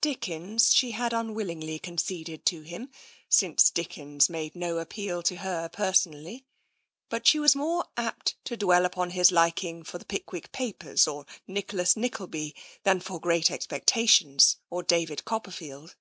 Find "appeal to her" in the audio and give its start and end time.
4.78-5.68